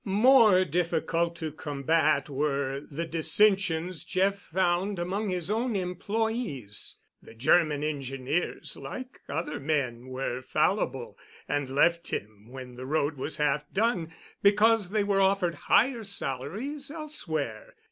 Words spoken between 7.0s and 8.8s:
The German engineers,